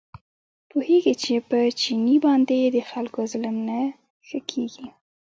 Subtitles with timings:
[0.69, 3.79] پوهېږي چې په چیني باندې د خلکو ظلم نه
[4.27, 4.87] ښه کېږي.